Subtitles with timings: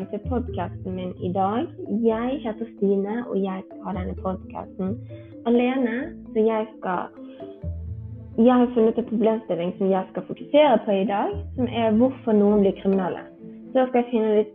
[0.00, 1.66] velkommen til podkasten min i dag.
[2.04, 4.98] Jeg heter Stine, og jeg skal ha denne podkasten
[5.46, 5.94] alene.
[6.32, 6.98] Så jeg skal
[8.38, 12.32] Jeg har funnet en problemstilling som jeg skal fokusere på i dag, som er hvorfor
[12.32, 13.20] noen blir kriminelle.
[13.72, 14.54] Så skal jeg finne litt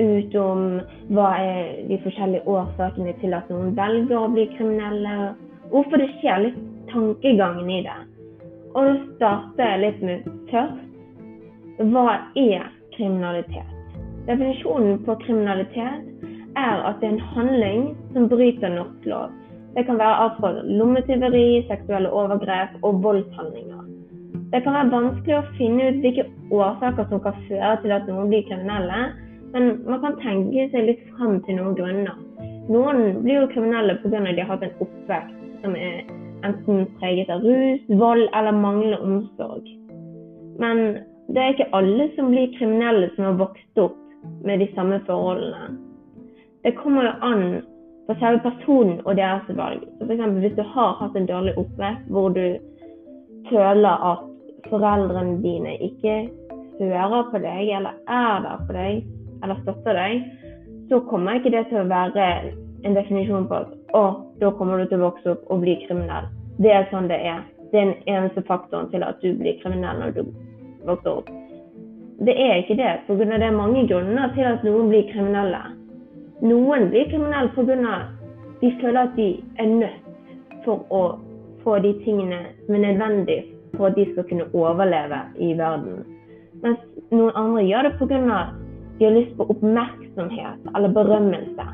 [0.00, 0.80] ut om
[1.12, 5.34] hva er de forskjellige årsakene til at noen velger å bli kriminelle,
[5.74, 6.62] hvorfor det skjer, litt
[6.94, 8.00] tankegangen i det.
[8.72, 13.71] Og da starter jeg litt med først hva er kriminalitet?
[14.26, 16.26] Definisjonen på kriminalitet
[16.56, 19.32] er at det er en handling som bryter norsk lov.
[19.74, 23.80] Det kan være alt fra lommetyveri, seksuelle overgrep og voldshandlinger.
[24.52, 28.28] Det kan være vanskelig å finne ut hvilke årsaker som kan føre til at noen
[28.30, 29.00] blir kriminelle,
[29.54, 32.20] men man kan tenke seg litt frem til noen grunner.
[32.70, 34.20] Noen blir jo kriminelle pga.
[34.20, 36.04] at de har hatt en oppvekst som er
[36.46, 39.66] enten preget av rus, vold eller manglende omsorg.
[40.62, 43.98] Men det er ikke alle som blir kriminelle som har vokst opp
[44.44, 45.78] med de samme forholdene.
[46.62, 47.44] Det kommer jo an
[48.06, 49.82] på selve personen og deres valg.
[49.98, 52.44] Så for eksempel, hvis du har hatt en dårlig oppvekst hvor du
[53.50, 54.28] føler at
[54.70, 56.16] foreldrene dine ikke
[56.78, 59.02] hører på deg eller er der for deg
[59.42, 60.22] eller støtter deg,
[60.88, 62.28] så kommer ikke det til å være
[62.86, 64.04] en definisjon på at å,
[64.40, 66.30] da kommer du til å vokse opp og bli kriminell.
[66.62, 67.42] Det er sånn det er.
[67.72, 70.22] Det er den eneste faktoren til at du blir kriminell når du
[70.86, 71.30] vokser opp.
[72.20, 73.24] Det er ikke det, pga.
[73.24, 75.62] det er mange grunner til at noen blir kriminelle.
[76.42, 77.94] Noen blir kriminelle pga.
[78.60, 80.02] de føler at de er nødt
[80.64, 81.02] for å
[81.64, 83.44] få de tingene som er nødvendige
[83.76, 86.04] for at de skal kunne overleve i verden.
[86.62, 86.78] Mens
[87.10, 88.42] noen andre gjør det pga.
[88.98, 91.66] de har lyst på oppmerksomhet eller berømmelse.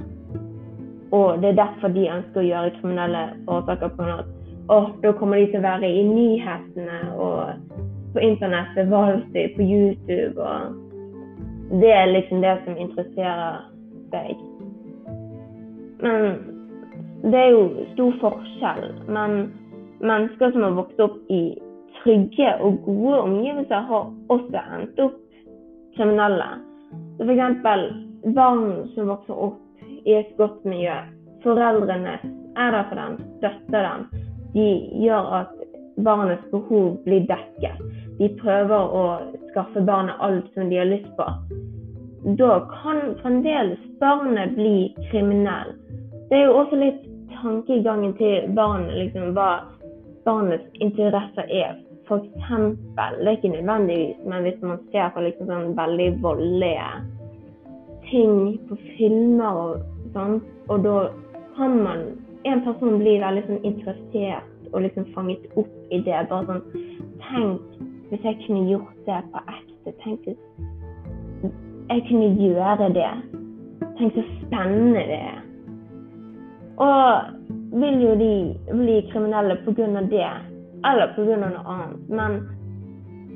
[1.12, 4.34] Og det er derfor de ønsker å gjøre kriminelle årsaker på at
[4.69, 7.78] å, da kommer de til å være i nyhetene og
[8.12, 10.42] på internettet, valgfri på YouTube.
[10.42, 13.65] og Det er liksom det som interesserer
[14.12, 14.37] deg.
[16.03, 16.38] Men
[17.22, 18.84] det er jo stor forskjell.
[19.09, 19.38] Men
[20.00, 21.43] mennesker som har vokst opp i
[22.03, 25.19] trygge og gode omgivelser, har også endt opp
[25.97, 26.49] kriminelle.
[27.19, 27.62] Så f.eks.
[28.34, 30.94] barn som vokser opp i et godt miljø.
[31.43, 32.19] Foreldrene
[32.59, 34.06] er der for dem, støtter dem.
[34.54, 34.69] De
[35.03, 35.58] gjør at
[36.06, 37.81] barnets behov blir dekket
[38.19, 39.03] de prøver å
[39.50, 41.26] skaffe barnet alt som de har lyst på,
[42.38, 45.75] da kan fremdeles barnet bli kriminell.
[46.28, 47.04] Det er jo også litt
[47.38, 49.50] tankegangen til barnet, liksom, hva
[50.26, 51.78] barnets interesser er.
[52.09, 56.91] For eksempel, det er ikke nødvendigvis, men hvis man ser på liksom sånn veldig voldelige
[58.09, 60.41] ting på filmer og sånn,
[60.72, 61.03] og da
[61.59, 62.09] kan man
[62.47, 66.27] En person blir veldig sånn interessert og liksom fanget opp i det.
[66.31, 66.62] Bare sånn
[67.29, 69.95] Tenk hvis jeg kunne gjort det på ekte.
[70.05, 70.39] Tenk hvis
[71.89, 73.11] jeg kunne gjøre det.
[73.99, 75.43] Tenk så spennende det er.
[76.78, 77.34] Og
[77.83, 78.33] vil jo de
[78.71, 79.87] bli kriminelle pga.
[80.11, 80.31] det,
[80.84, 81.37] eller pga.
[81.37, 82.09] noe annet.
[82.09, 82.41] Men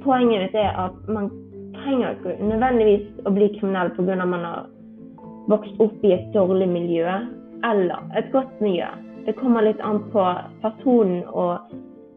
[0.04, 1.31] poenget mitt er at man
[1.82, 4.66] trenger ikke nødvendigvis å bli kriminell av man har
[5.50, 7.06] vokst opp i et dårlig miljø
[7.66, 8.87] eller et godt miljø.
[9.27, 10.25] Det kommer litt an på
[10.62, 11.72] personen og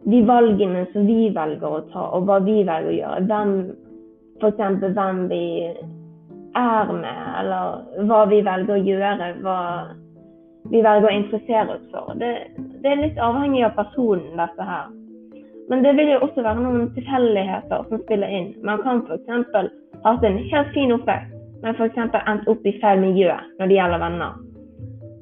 [0.09, 3.25] de valgene som vi velger å ta, og hva vi velger å gjøre.
[3.29, 3.53] Hvem,
[4.41, 4.87] F.eks.
[4.97, 5.43] hvem vi
[6.55, 9.29] er med, eller hva vi velger å gjøre.
[9.45, 9.59] Hva
[10.71, 12.13] vi velger å interessere oss for.
[12.21, 12.31] Det,
[12.81, 14.93] det er litt avhengig av personen, dette her.
[15.69, 18.51] Men det vil jo også være noen tilfeldigheter som spiller inn.
[18.65, 19.69] Man kan f.eks.
[20.05, 21.33] hatt en helt fin oppvekst,
[21.63, 22.01] men f.eks.
[22.21, 24.37] endt opp i feil miljø når det gjelder venner.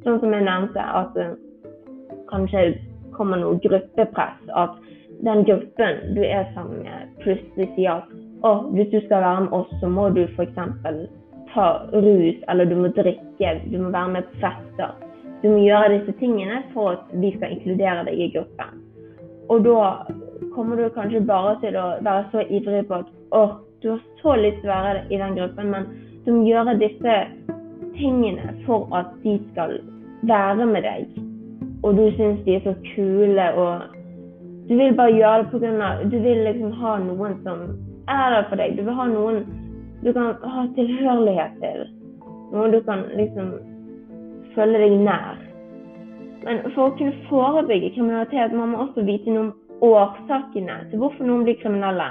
[0.03, 1.19] Sånn som jeg nevnte, at
[2.33, 2.73] kanskje
[3.13, 4.41] kommer noe gruppepress.
[4.57, 4.77] At
[5.23, 8.11] den gruppen du er sammen med, plutselig sier at
[8.43, 10.57] å, hvis du skal være med oss, så må du f.eks.
[11.53, 14.95] ta rus, eller du må drikke, du må være med på fester.
[15.43, 18.81] Du må gjøre disse tingene for at vi skal inkludere deg i gruppen.
[19.51, 19.87] Og da
[20.55, 23.43] kommer du kanskje bare til å være så ivrig på at å,
[23.83, 25.89] du har så lyst til å være i den gruppen, men
[26.23, 27.17] du må gjøre disse
[27.97, 29.77] tingene for at de skal
[30.27, 31.11] være med deg
[31.83, 33.81] og du syns de er så kule, og
[34.69, 35.89] du vil bare gjøre det pga.
[36.11, 37.65] Du vil liksom ha noen som
[38.07, 38.77] er der for deg.
[38.77, 39.43] Du vil ha noen
[40.03, 41.85] du kan ha tilhørighet til.
[42.53, 43.53] Noen du kan liksom
[44.55, 45.39] føle deg nær.
[46.43, 49.53] Men for å kunne forebygge kriminalitet må man også vite noe om
[49.83, 52.09] årsakene til hvorfor noen blir kriminelle.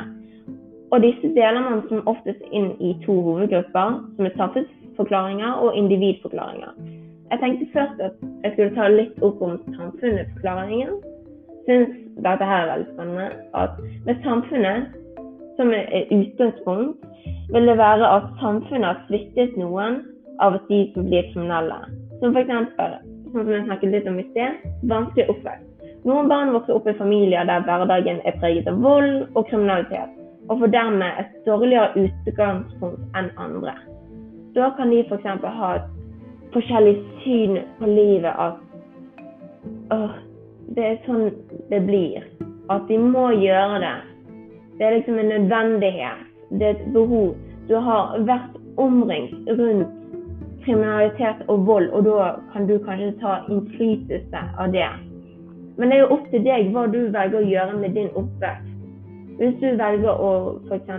[0.93, 7.02] Og disse deler man som oftest inn i to hovedgrupper, som er samfunnsforklaringer og individforklaringer.
[7.33, 8.13] Jeg tenkte først at
[8.45, 10.91] jeg skulle ta litt opp om samfunnsforklaringen.
[11.65, 11.95] Syns
[12.27, 13.29] dette her er veldig spennende.
[13.57, 14.99] At med samfunnet
[15.57, 17.07] som er utgangspunkt,
[17.55, 20.03] vil det være at samfunnet har sviktet noen
[20.45, 21.79] av de som blir kriminelle.
[22.21, 22.53] Som f.eks.
[23.33, 25.89] sånn som jeg snakket litt om i sted, vanskelig oppvekst.
[26.05, 30.13] Noen barn vokser opp i familier der hverdagen er preget av vold og kriminalitet,
[30.51, 33.73] og får dermed et dårligere utgangspunkt enn andre.
[34.53, 35.49] Da kan de f.eks.
[35.57, 35.91] ha et
[36.53, 38.61] forskjellig syn på livet at
[39.95, 40.19] åh,
[40.77, 41.31] det er sånn
[41.71, 42.25] det blir.
[42.73, 43.97] At de må gjøre det.
[44.79, 46.29] Det er liksom en nødvendighet.
[46.51, 47.35] Det er et behov.
[47.69, 49.99] Du har vært omringt rundt
[50.65, 54.89] kriminalitet og vold, og da kan du kanskje ta innflytelse av det.
[55.77, 58.71] Men det er jo opp til deg hva du velger å gjøre med din oppvekst.
[59.41, 60.33] Hvis du velger å
[60.69, 60.91] f.eks.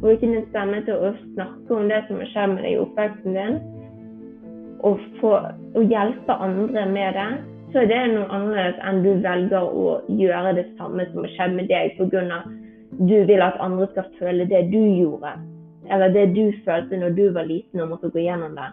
[0.00, 3.58] bruke din stemme til å snakke om det som skjedd med deg i oppveksten din,
[4.84, 5.32] og, få,
[5.74, 7.28] å hjelpe andre med det,
[7.72, 11.56] så er det noe annerledes enn du velger å gjøre det samme som har skjedd
[11.56, 12.42] med deg pga.
[12.94, 15.32] du vil at andre skal føle det du gjorde,
[15.90, 18.70] eller det du følte når du var liten og måtte gå gjennom det.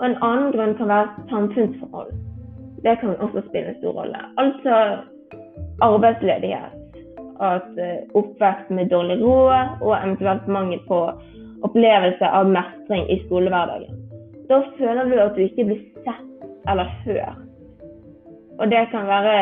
[0.00, 2.12] Og En annen grunn kan være samfunnsforhold.
[2.82, 4.20] Det kan også spille en stor rolle.
[4.40, 4.76] Altså
[5.84, 6.76] arbeidsledighet.
[7.40, 11.00] At eh, oppvekst med dårlig råd og eventuelt mangel på
[11.62, 13.99] opplevelse av mestring i skolehverdagen.
[14.50, 17.42] Da føler du at du ikke blir sett eller hørt.
[18.58, 19.34] Og det kan være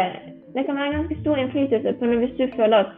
[0.54, 2.92] det kan være ganske stor innflytelse på hvis du føler at,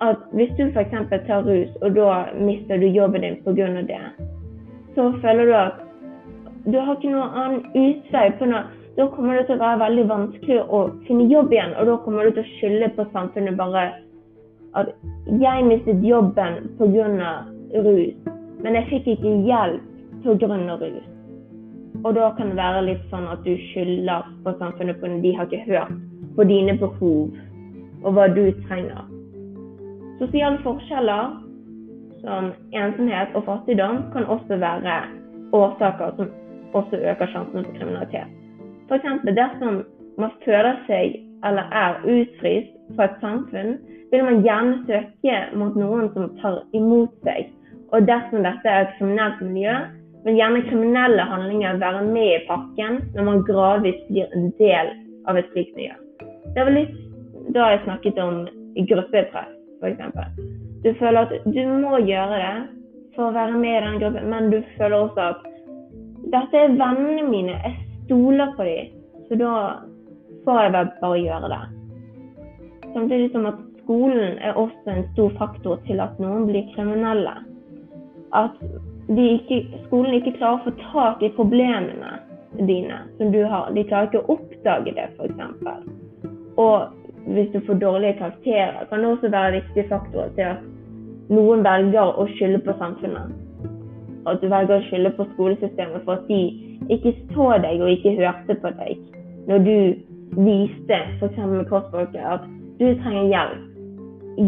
[0.00, 0.94] at hvis du f.eks.
[1.26, 3.66] tar rus, og da mister du jobben din pga.
[3.90, 4.00] det,
[4.94, 5.72] så føler du at
[6.72, 8.64] du har ikke noen annen utvei på noe.
[8.96, 12.24] Da kommer det til å være veldig vanskelig å finne jobb igjen, og da kommer
[12.24, 13.82] du til å skylde på samfunnet bare
[14.74, 14.88] at
[15.40, 17.34] jeg mistet jobben pga.
[17.74, 18.16] rus,
[18.62, 19.95] men jeg fikk ikke hjelp
[20.26, 20.76] pga.
[20.80, 21.06] rus.
[22.04, 25.48] Og da kan det være litt sånn at du skylder på samfunnet for de har
[25.48, 25.94] ikke hørt
[26.36, 27.32] på dine behov
[28.04, 29.06] og hva du trenger.
[30.20, 31.34] Sosiale forskjeller
[32.22, 35.00] som ensomhet og fattigdom kan også være
[35.56, 36.30] årsaker som
[36.76, 38.30] også øker sjansen for kriminalitet.
[38.88, 39.36] F.eks.
[39.40, 39.82] dersom
[40.18, 43.76] man føler seg eller er utfryst fra et samfunn,
[44.10, 47.50] vil man gjerne søke mot noen som tar imot seg.
[47.92, 49.74] Og dersom dette er et kriminelt miljø,
[50.26, 54.92] vil gjerne kriminelle handlinger være med i pakken når man gradvis blir en del
[55.30, 55.94] av et slikt miljø.
[56.54, 56.96] Det var litt
[57.54, 58.40] da jeg snakket om
[58.90, 60.40] gruppepress, f.eks.
[60.82, 62.56] Du føler at du må gjøre det
[63.14, 65.46] for å være med i den gruppen, men du føler også at
[66.34, 67.76] dette er vennene mine, jeg
[68.06, 68.90] stoler på dem,
[69.28, 69.52] så da
[70.46, 71.62] får jeg vel bare gjøre det.
[72.96, 77.36] Samtidig som at skolen er også en stor faktor til at noen blir kriminelle.
[78.34, 78.58] At
[79.08, 82.16] ikke, skolen ikke klarer å få tak i problemene
[82.66, 83.70] dine som du har.
[83.74, 86.30] De klarer ikke å oppdage det, f.eks.
[86.56, 86.88] Og
[87.26, 90.64] hvis du får dårlige karakterer, kan det også være viktig faktor til at
[91.28, 93.34] noen velger å skylde på samfunnet.
[94.26, 96.42] At du velger å skylde på skolesystemet for at de
[96.90, 98.98] ikke så deg og ikke hørte på deg
[99.46, 99.76] når du
[100.42, 101.38] viste f.eks.
[101.38, 102.46] med kroppsspråket at
[102.80, 103.62] du trenger hjelp.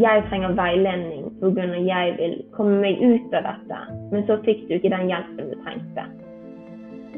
[0.03, 1.67] Jeg trenger veiledning pga.
[1.87, 3.79] jeg vil komme meg ut av dette,
[4.13, 6.05] men så fikk du ikke den hjelpen du trengte.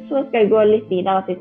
[0.08, 1.38] Så skal jeg gå litt videre til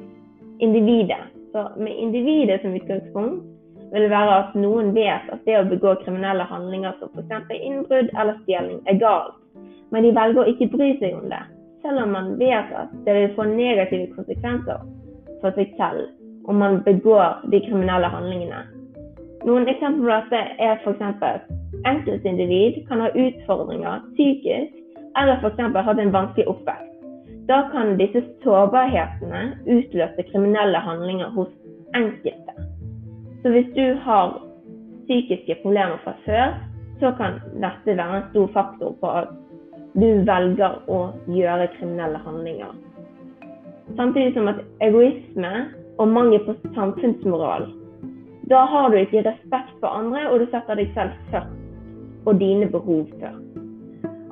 [0.59, 1.21] individet.
[1.51, 3.45] Så med individet som utgangspunkt
[3.91, 7.53] vil det være at noen vet at det å begå kriminelle handlinger som f.eks.
[7.57, 9.37] innbrudd eller stjeling er galt,
[9.89, 11.41] men de velger å ikke bry seg om det,
[11.81, 14.83] selv om man vet at det vil få negative konsekvenser
[15.41, 16.05] for seg selv
[16.49, 18.61] om man begår de kriminelle handlingene.
[19.47, 21.49] Noen eksempler på dette er f.eks
[21.85, 24.75] enkeltindivid kan ha utfordringer psykisk,
[25.17, 25.85] eller f.eks.
[25.85, 26.89] hatt en vanskelig oppvekst.
[27.49, 31.49] Da kan disse sårbarhetene utløse kriminelle handlinger hos
[31.95, 32.53] enkelte.
[33.41, 34.35] Så hvis du har
[35.07, 36.53] psykiske problemer fra før,
[36.99, 39.31] så kan dette være en stor faktor på at
[39.95, 40.99] du velger å
[41.33, 42.75] gjøre kriminelle handlinger.
[43.97, 45.53] Samtidig som at egoisme
[45.97, 47.71] og mangel på samfunnsmoral
[48.49, 51.58] Da har du ikke respekt for andre, og du setter deg selv først
[52.29, 53.35] og dine behov før.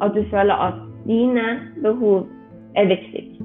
[0.01, 0.77] At du føler at
[1.07, 1.47] dine
[1.81, 2.27] behov
[2.75, 3.41] er viktigst.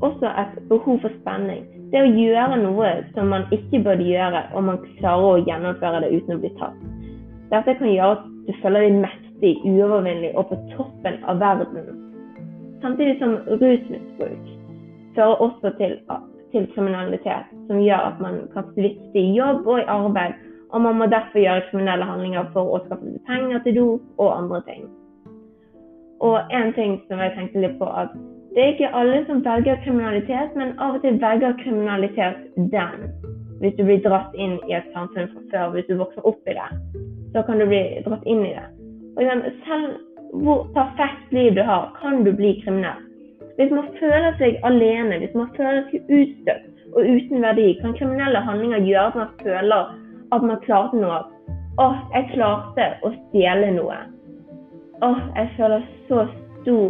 [0.00, 1.64] Også et behov for spenning.
[1.92, 6.10] Det å gjøre noe som man ikke burde gjøre, og man klarer å gjennomføre det
[6.18, 6.76] uten å bli tatt.
[7.48, 11.88] Dette kan gjøre at du føler deg mektig, uovervinnelig og på toppen av verden.
[12.82, 14.52] Samtidig som rusmisbruk
[15.16, 15.96] fører også til,
[16.52, 20.36] til kriminalitet, som gjør at man kan svikte i jobb og i arbeid
[20.70, 24.34] og man må derfor gjøre kriminelle handlinger for å skaffe seg penger til dop og
[24.34, 24.88] andre ting.
[26.20, 28.12] Og en ting som jeg tenkte litt på, at
[28.54, 32.40] det er ikke alle som velger kriminalitet, men av og til velger kriminalitet
[32.72, 33.06] den.
[33.60, 36.56] Hvis du blir dratt inn i et samfunn fra før, hvis du vokser opp i
[36.58, 36.70] det.
[37.32, 38.66] så kan du bli dratt inn i det.
[39.16, 39.96] Og selv
[40.32, 43.04] hvor perfekt liv du har, kan du bli kriminell.
[43.58, 48.40] Hvis man føler seg alene, hvis man føler seg utstøtt og uten verdi, kan kriminelle
[48.46, 49.94] handlinger gjøre at man føler
[50.34, 51.20] at man klarte noe.
[51.78, 53.98] Å, jeg klarte å stjele noe.
[55.04, 56.24] Å, jeg føler så
[56.60, 56.88] stor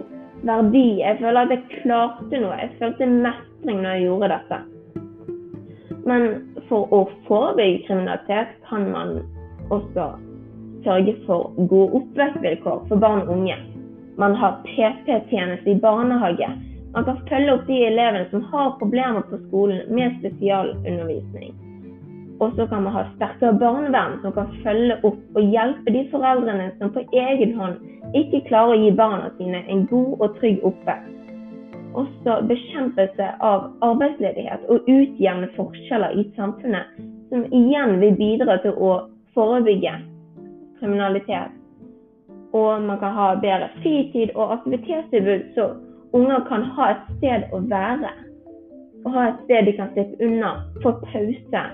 [0.49, 0.87] verdi.
[1.03, 2.57] Jeg føler at jeg klarte noe.
[2.63, 4.61] Jeg følte mestring når jeg gjorde dette.
[6.09, 6.29] Men
[6.71, 9.19] for å forebygge kriminalitet kan man
[9.75, 10.15] også
[10.87, 13.59] sørge for gode oppvekstvilkår for barn og unge.
[14.19, 16.49] Man har PP-tjeneste i barnehage.
[16.95, 21.53] Man kan følge opp de elevene som har problemer på skolen med spesialundervisning.
[22.39, 26.71] Og så kan man ha sterkere barnevern som kan følge opp og hjelpe de foreldrene
[26.79, 27.79] som på egen hånd
[28.19, 31.19] ikke klarer å gi barna sine en god og trygg oppvekst
[31.99, 36.99] også bekjempelse av arbeidsledighet og utjevne forskjeller i samfunnet,
[37.31, 38.93] som igjen vil bidra til å
[39.37, 39.95] forebygge
[40.79, 41.55] kriminalitet.
[42.57, 45.69] Og man kan ha bedre fritid og aktivitetstilbud, så
[46.17, 48.15] unger kan ha et sted å være.
[49.05, 51.67] Og ha et sted de kan slippe unna, få pause.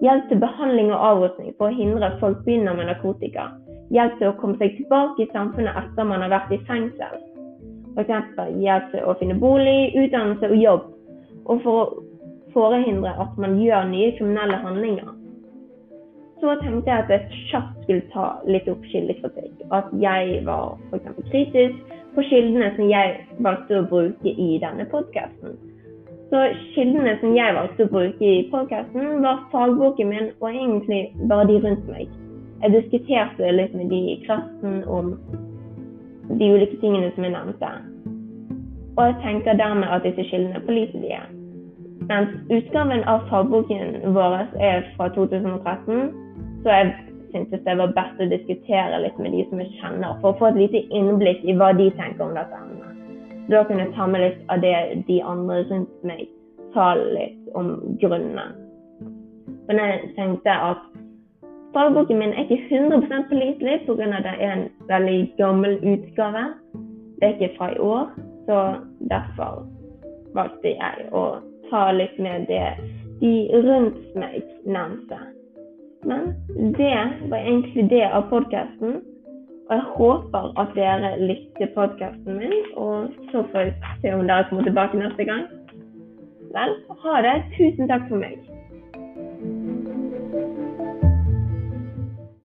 [0.00, 3.48] Hjelp til behandling og avrusning for å hindre at folk begynner med narkotika.
[3.94, 7.16] Hjelp til å komme seg tilbake i samfunnet etter man har vært i fengsel.
[7.98, 8.38] F.eks.
[8.62, 10.84] hjelp til å finne bolig, utdannelse og jobb.
[11.50, 11.86] Og for å
[12.54, 15.14] forhindre at man gjør nye kriminelle handlinger.
[16.38, 19.64] Så tenkte jeg at jeg kjapt skulle ta litt opp kildekritikk.
[19.74, 21.24] At jeg var f.eks.
[21.32, 25.58] kritisk på kildene som jeg valgte å bruke i denne podkasten.
[26.28, 26.40] Så
[26.74, 31.56] kildene som jeg valgte å bruke i podkasten, var fagboken min og egentlig bare de
[31.64, 32.10] rundt meg.
[32.62, 35.14] Jeg diskuterte litt med de i klassen om
[36.28, 37.70] de ulike tingene som jeg nevnte.
[38.98, 41.22] Og jeg tenker dermed at disse kildene er pålitelige.
[42.10, 44.36] Mens utgaven av fagboken vår
[44.68, 46.12] er fra 2013,
[46.64, 46.92] så jeg
[47.32, 50.52] syntes det var best å diskutere litt med de som jeg kjenner, for å få
[50.52, 52.60] et lite innblikk i hva de tenker om dette.
[53.48, 54.74] Da kunne jeg ta med litt av det
[55.08, 56.26] de andre rundt meg
[56.74, 58.50] sa litt om grunnene.
[59.68, 60.84] Men jeg tenkte at
[61.74, 64.06] Fagboken min er ikke 100 pålitelig pga.
[64.24, 66.44] det er en veldig gammel utgave.
[67.20, 68.06] Det er ikke fra i år,
[68.46, 68.56] så
[69.10, 69.66] derfor
[70.34, 71.24] valgte jeg å
[71.70, 72.72] ta litt med det
[73.20, 75.18] de rundt meg nevnte.
[76.04, 76.32] Men
[76.78, 76.96] det
[77.28, 79.02] var egentlig det av podkasten.
[79.68, 83.72] Og jeg håper at dere likte podkasten min, og så får vi
[84.02, 85.44] se om dere kommer tilbake neste gang.
[86.54, 86.72] Vel,
[87.02, 87.34] ha det.
[87.58, 88.57] Tusen takk for meg.